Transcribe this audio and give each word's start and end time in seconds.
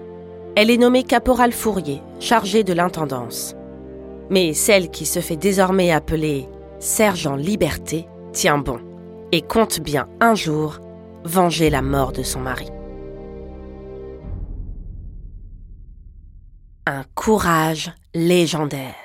elle 0.56 0.72
est 0.72 0.78
nommée 0.78 1.04
caporal 1.04 1.52
Fourier, 1.52 2.02
chargée 2.22 2.64
de 2.64 2.72
l'intendance. 2.72 3.54
Mais 4.30 4.54
celle 4.54 4.90
qui 4.90 5.06
se 5.06 5.20
fait 5.20 5.36
désormais 5.36 5.92
appeler 5.92 6.48
sergent 6.80 7.36
Liberté 7.36 8.08
tient 8.32 8.60
bon 8.60 8.80
et 9.32 9.42
compte 9.42 9.80
bien 9.80 10.08
un 10.20 10.36
jour 10.36 10.80
venger 11.24 11.70
la 11.70 11.82
mort 11.82 12.12
de 12.12 12.24
son 12.24 12.40
mari. 12.40 12.70
Un 16.86 17.04
courage 17.16 17.92
légendaire. 18.14 18.96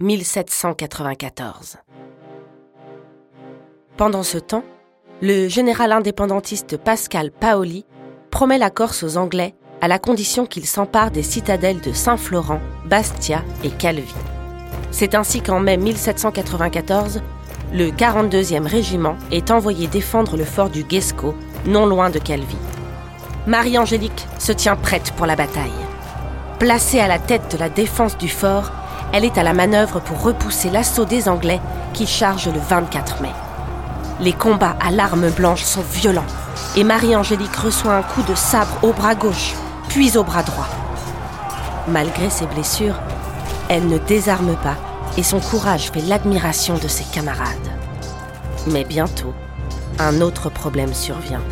1794. 0.00 1.78
Pendant 3.96 4.22
ce 4.22 4.38
temps, 4.38 4.64
le 5.22 5.48
général 5.48 5.92
indépendantiste 5.92 6.76
Pascal 6.76 7.30
Paoli 7.30 7.86
promet 8.30 8.58
la 8.58 8.70
Corse 8.70 9.04
aux 9.04 9.16
Anglais 9.16 9.54
à 9.80 9.88
la 9.88 9.98
condition 9.98 10.46
qu'ils 10.46 10.66
s'emparent 10.66 11.10
des 11.10 11.22
citadelles 11.22 11.80
de 11.80 11.92
Saint-Florent, 11.92 12.60
Bastia 12.86 13.44
et 13.62 13.70
Calvi. 13.70 14.14
C'est 14.90 15.14
ainsi 15.14 15.40
qu'en 15.40 15.60
mai 15.60 15.76
1794, 15.76 17.20
le 17.74 17.90
42e 17.90 18.68
régiment 18.68 19.16
est 19.32 19.50
envoyé 19.50 19.88
défendre 19.88 20.36
le 20.36 20.44
fort 20.44 20.70
du 20.70 20.84
Guesco, 20.84 21.34
non 21.66 21.86
loin 21.86 22.08
de 22.08 22.20
Calvi. 22.20 22.56
Marie-Angélique 23.48 24.28
se 24.38 24.52
tient 24.52 24.76
prête 24.76 25.10
pour 25.16 25.26
la 25.26 25.34
bataille. 25.34 25.72
Placée 26.60 27.00
à 27.00 27.08
la 27.08 27.18
tête 27.18 27.50
de 27.50 27.58
la 27.58 27.68
défense 27.68 28.16
du 28.16 28.28
fort, 28.28 28.70
elle 29.12 29.24
est 29.24 29.38
à 29.38 29.42
la 29.42 29.54
manœuvre 29.54 29.98
pour 29.98 30.22
repousser 30.22 30.70
l'assaut 30.70 31.04
des 31.04 31.28
Anglais 31.28 31.60
qui 31.94 32.06
chargent 32.06 32.52
le 32.52 32.60
24 32.60 33.20
mai. 33.22 33.32
Les 34.20 34.32
combats 34.32 34.76
à 34.80 34.92
l'arme 34.92 35.30
blanche 35.30 35.64
sont 35.64 35.82
violents 35.82 36.22
et 36.76 36.84
Marie-Angélique 36.84 37.56
reçoit 37.56 37.96
un 37.96 38.02
coup 38.02 38.22
de 38.22 38.36
sabre 38.36 38.78
au 38.82 38.92
bras 38.92 39.16
gauche, 39.16 39.54
puis 39.88 40.16
au 40.16 40.22
bras 40.22 40.44
droit. 40.44 40.68
Malgré 41.88 42.30
ses 42.30 42.46
blessures, 42.46 43.00
elle 43.68 43.88
ne 43.88 43.98
désarme 43.98 44.54
pas 44.62 44.76
et 45.16 45.22
son 45.22 45.40
courage 45.40 45.90
fait 45.90 46.00
l'admiration 46.02 46.76
de 46.76 46.88
ses 46.88 47.04
camarades. 47.12 47.70
Mais 48.66 48.84
bientôt, 48.84 49.32
un 49.98 50.20
autre 50.20 50.50
problème 50.50 50.92
survient. 50.92 51.42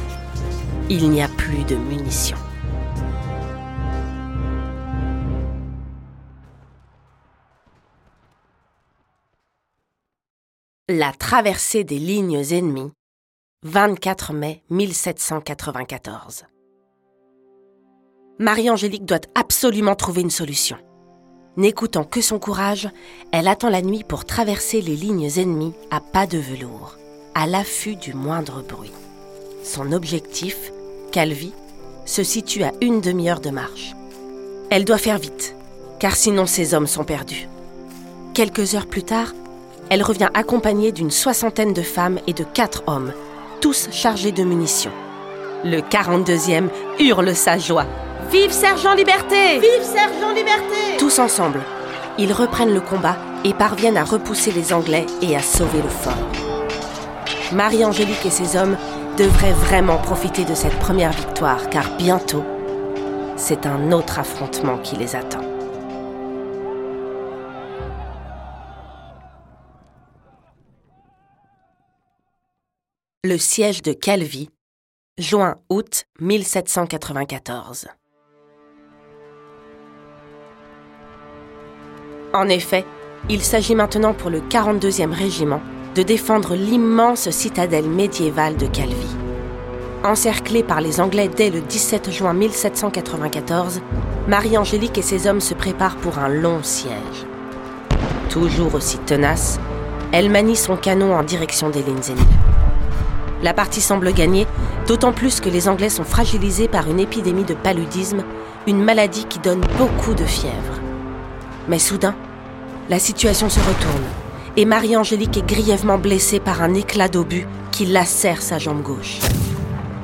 il 0.91 1.09
n'y 1.11 1.23
a 1.23 1.29
plus 1.29 1.65
de 1.65 1.77
munitions. 1.77 2.37
La 10.89 11.13
traversée 11.13 11.85
des 11.85 11.99
lignes 11.99 12.43
ennemies, 12.51 12.93
24 13.63 14.35
mai 14.35 14.63
1794. 14.69 16.45
Marie-Angélique 18.39 19.07
doit 19.07 19.21
absolument 19.35 19.95
trouver 19.95 20.23
une 20.23 20.31
solution. 20.31 20.77
N'écoutant 21.59 22.05
que 22.05 22.23
son 22.23 22.39
courage, 22.39 22.89
elle 23.31 23.47
attend 23.47 23.69
la 23.69 23.83
nuit 23.83 24.05
pour 24.05 24.25
traverser 24.25 24.81
les 24.81 24.97
lignes 24.97 25.29
ennemies 25.37 25.75
à 25.91 26.01
pas 26.01 26.27
de 26.27 26.39
velours, 26.39 26.97
à 27.35 27.47
l'affût 27.47 27.97
du 27.97 28.15
moindre 28.15 28.63
bruit. 28.63 28.93
Son 29.63 29.93
objectif, 29.93 30.73
Calvi, 31.11 31.53
se 32.07 32.23
situe 32.23 32.63
à 32.63 32.73
une 32.81 33.03
demi-heure 33.03 33.41
de 33.41 33.51
marche. 33.51 33.95
Elle 34.71 34.87
doit 34.87 34.97
faire 34.97 35.19
vite, 35.19 35.55
car 35.99 36.17
sinon 36.17 36.47
ses 36.47 36.73
hommes 36.73 36.87
sont 36.87 37.05
perdus. 37.05 37.49
Quelques 38.33 38.75
heures 38.75 38.87
plus 38.87 39.03
tard, 39.03 39.35
elle 39.91 40.03
revient 40.03 40.31
accompagnée 40.33 40.91
d'une 40.91 41.11
soixantaine 41.11 41.75
de 41.75 41.83
femmes 41.83 42.19
et 42.27 42.33
de 42.33 42.45
quatre 42.45 42.83
hommes, 42.87 43.13
tous 43.61 43.91
chargés 43.93 44.33
de 44.33 44.43
munitions. 44.43 44.91
Le 45.65 45.81
42e 45.81 46.71
hurle 46.99 47.37
sa 47.37 47.59
joie. 47.59 47.87
Vive 48.33 48.51
Sergent 48.51 48.95
Liberté 48.95 49.59
Vive 49.59 49.83
Sergent 49.83 50.33
Liberté 50.33 50.97
Tous 50.99 51.19
ensemble, 51.19 51.61
ils 52.17 52.33
reprennent 52.33 52.73
le 52.73 52.81
combat 52.81 53.19
et 53.45 53.53
parviennent 53.53 53.99
à 53.99 54.05
repousser 54.05 54.53
les 54.53 54.73
Anglais 54.73 55.05
et 55.21 55.37
à 55.37 55.43
sauver 55.43 55.83
le 55.83 55.89
fort. 55.91 56.33
Marie-Angélique 57.53 58.25
et 58.25 58.31
ses 58.31 58.57
hommes 58.57 58.79
devraient 59.19 59.53
vraiment 59.53 59.99
profiter 59.99 60.47
de 60.47 60.55
cette 60.55 60.79
première 60.79 61.13
victoire 61.13 61.69
car 61.69 61.95
bientôt, 61.99 62.43
c'est 63.37 63.67
un 63.67 63.93
autre 63.93 64.19
affrontement 64.19 64.79
qui 64.79 64.97
les 64.97 65.15
attend. 65.15 65.45
Le 73.25 73.37
siège 73.37 73.83
de 73.83 73.93
Calvi, 73.93 74.49
juin-août 75.19 76.07
1794. 76.19 77.89
En 82.35 82.49
effet, 82.49 82.87
il 83.29 83.43
s'agit 83.43 83.75
maintenant 83.75 84.15
pour 84.15 84.31
le 84.31 84.41
42e 84.41 85.13
régiment 85.13 85.61
de 85.95 86.03
défendre 86.03 86.55
l'immense 86.55 87.29
citadelle 87.31 87.89
médiévale 87.89 88.57
de 88.57 88.67
Calvi. 88.67 89.17
Encerclée 90.03 90.63
par 90.63 90.81
les 90.81 91.01
Anglais 91.01 91.29
dès 91.29 91.51
le 91.51 91.61
17 91.61 92.11
juin 92.11 92.33
1794, 92.33 93.83
Marie-Angélique 94.29 94.97
et 94.97 95.03
ses 95.03 95.27
hommes 95.27 95.43
se 95.43 95.53
préparent 95.53 95.97
pour 95.97 96.19
un 96.19 96.29
long 96.29 96.63
siège. 96.63 97.27
Toujours 98.31 98.75
aussi 98.75 98.97
tenace, 98.99 99.61
elle 100.11 100.31
manie 100.31 100.57
son 100.57 100.77
canon 100.77 101.15
en 101.15 101.23
direction 101.23 101.69
des 101.69 101.83
lignes. 101.83 102.17
La 103.43 103.53
partie 103.53 103.83
semble 103.83 104.13
gagnée, 104.13 104.47
d'autant 104.87 105.13
plus 105.13 105.41
que 105.41 105.51
les 105.51 105.69
Anglais 105.69 105.91
sont 105.91 106.05
fragilisés 106.05 106.69
par 106.69 106.89
une 106.89 107.01
épidémie 107.01 107.45
de 107.45 107.55
paludisme, 107.55 108.25
une 108.67 108.83
maladie 108.83 109.27
qui 109.27 109.39
donne 109.39 109.61
beaucoup 109.79 110.15
de 110.15 110.25
fièvre. 110.25 110.82
Mais 111.69 111.79
soudain, 111.79 112.15
la 112.89 112.99
situation 112.99 113.49
se 113.49 113.61
retourne 113.61 114.05
et 114.57 114.65
Marie-Angélique 114.65 115.37
est 115.37 115.47
grièvement 115.47 115.99
blessée 115.99 116.41
par 116.41 116.63
un 116.63 116.75
éclat 116.75 117.09
d'obus 117.09 117.47
qui 117.71 117.87
lacère 117.87 118.43
sa 118.43 118.59
jambe 118.59 118.83
gauche. 118.83 119.19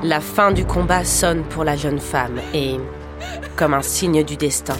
La 0.02 0.20
fin 0.20 0.52
du 0.52 0.64
combat 0.64 1.04
sonne 1.04 1.42
pour 1.42 1.64
la 1.64 1.76
jeune 1.76 1.98
femme 1.98 2.40
et, 2.54 2.76
comme 3.56 3.74
un 3.74 3.82
signe 3.82 4.22
du 4.22 4.36
destin, 4.36 4.76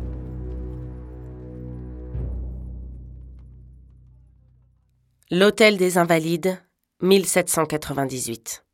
L'Hôtel 5.31 5.77
des 5.77 5.97
Invalides, 5.97 6.57
1798. 7.01 8.65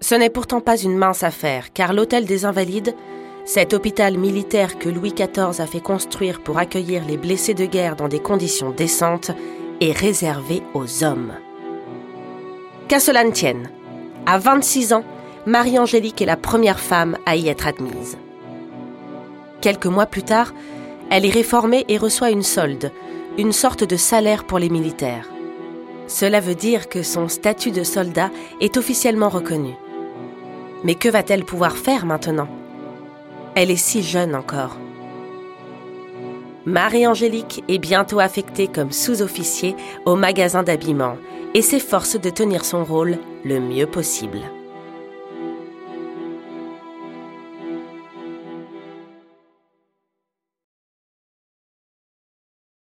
Ce 0.00 0.14
n'est 0.14 0.30
pourtant 0.30 0.62
pas 0.62 0.78
une 0.78 0.96
mince 0.96 1.22
affaire, 1.22 1.74
car 1.74 1.92
l'Hôtel 1.92 2.24
des 2.24 2.46
Invalides, 2.46 2.96
cet 3.44 3.74
hôpital 3.74 4.16
militaire 4.16 4.78
que 4.78 4.88
Louis 4.88 5.12
XIV 5.12 5.60
a 5.60 5.66
fait 5.66 5.82
construire 5.82 6.42
pour 6.42 6.56
accueillir 6.56 7.04
les 7.04 7.18
blessés 7.18 7.52
de 7.52 7.66
guerre 7.66 7.96
dans 7.96 8.08
des 8.08 8.20
conditions 8.20 8.70
décentes, 8.70 9.30
est 9.82 9.92
réservé 9.92 10.62
aux 10.72 11.04
hommes. 11.04 11.34
Qu'à 12.88 13.00
cela 13.00 13.24
ne 13.24 13.30
tienne, 13.30 13.70
à 14.26 14.38
26 14.38 14.92
ans, 14.92 15.04
Marie-Angélique 15.46 16.20
est 16.20 16.26
la 16.26 16.36
première 16.36 16.80
femme 16.80 17.16
à 17.24 17.34
y 17.36 17.48
être 17.48 17.66
admise. 17.66 18.18
Quelques 19.62 19.86
mois 19.86 20.06
plus 20.06 20.22
tard, 20.22 20.52
elle 21.10 21.24
est 21.24 21.30
réformée 21.30 21.84
et 21.88 21.96
reçoit 21.96 22.30
une 22.30 22.42
solde, 22.42 22.92
une 23.38 23.52
sorte 23.52 23.84
de 23.84 23.96
salaire 23.96 24.44
pour 24.44 24.58
les 24.58 24.68
militaires. 24.68 25.28
Cela 26.06 26.40
veut 26.40 26.54
dire 26.54 26.90
que 26.90 27.02
son 27.02 27.28
statut 27.28 27.70
de 27.70 27.82
soldat 27.82 28.30
est 28.60 28.76
officiellement 28.76 29.30
reconnu. 29.30 29.72
Mais 30.82 30.94
que 30.94 31.08
va-t-elle 31.08 31.44
pouvoir 31.44 31.76
faire 31.76 32.04
maintenant? 32.04 32.48
Elle 33.54 33.70
est 33.70 33.76
si 33.76 34.02
jeune 34.02 34.34
encore. 34.34 34.76
Marie-Angélique 36.66 37.64
est 37.68 37.78
bientôt 37.78 38.20
affectée 38.20 38.68
comme 38.68 38.92
sous-officier 38.92 39.74
au 40.04 40.16
magasin 40.16 40.62
d'habillement 40.62 41.16
et 41.54 41.62
s'efforce 41.62 42.20
de 42.20 42.28
tenir 42.30 42.64
son 42.64 42.84
rôle 42.84 43.18
le 43.44 43.60
mieux 43.60 43.86
possible. 43.86 44.40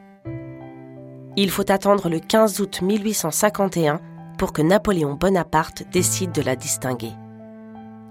Il 1.36 1.50
faut 1.50 1.70
attendre 1.70 2.08
le 2.08 2.20
15 2.20 2.60
août 2.60 2.80
1851 2.82 4.00
pour 4.38 4.52
que 4.52 4.62
Napoléon 4.62 5.14
Bonaparte 5.14 5.84
décide 5.90 6.32
de 6.32 6.42
la 6.42 6.56
distinguer 6.56 7.12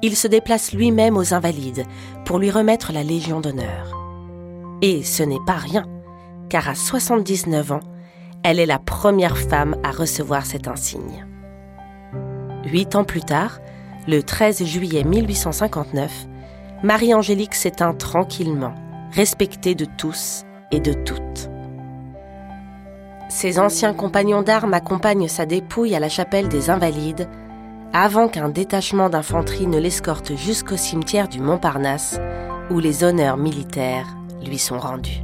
il 0.03 0.17
se 0.17 0.27
déplace 0.27 0.73
lui-même 0.73 1.15
aux 1.15 1.33
Invalides 1.33 1.85
pour 2.25 2.37
lui 2.37 2.51
remettre 2.51 2.91
la 2.91 3.03
Légion 3.03 3.39
d'honneur. 3.39 3.97
Et 4.81 5.01
ce 5.01 5.23
n'est 5.23 5.43
pas 5.47 5.53
rien, 5.53 5.85
car 6.49 6.67
à 6.67 6.75
79 6.75 7.71
ans, 7.71 7.79
elle 8.43 8.59
est 8.59 8.65
la 8.65 8.79
première 8.79 9.37
femme 9.37 9.75
à 9.83 9.91
recevoir 9.91 10.45
cet 10.45 10.67
insigne. 10.67 11.25
Huit 12.65 12.95
ans 12.95 13.05
plus 13.05 13.21
tard, 13.21 13.59
le 14.07 14.21
13 14.21 14.65
juillet 14.65 15.03
1859, 15.03 16.11
Marie-Angélique 16.83 17.55
s'éteint 17.55 17.93
tranquillement, 17.93 18.75
respectée 19.11 19.75
de 19.75 19.85
tous 19.97 20.43
et 20.71 20.79
de 20.79 20.93
toutes. 20.93 21.49
Ses 23.29 23.59
anciens 23.59 23.93
compagnons 23.93 24.41
d'armes 24.41 24.73
accompagnent 24.73 25.27
sa 25.27 25.45
dépouille 25.45 25.95
à 25.95 25.99
la 25.99 26.09
chapelle 26.09 26.49
des 26.49 26.69
Invalides 26.69 27.29
avant 27.93 28.27
qu'un 28.27 28.49
détachement 28.49 29.09
d'infanterie 29.09 29.67
ne 29.67 29.79
l'escorte 29.79 30.35
jusqu'au 30.35 30.77
cimetière 30.77 31.29
du 31.29 31.39
Montparnasse, 31.39 32.19
où 32.69 32.79
les 32.79 33.03
honneurs 33.03 33.37
militaires 33.37 34.07
lui 34.43 34.57
sont 34.57 34.79
rendus. 34.79 35.23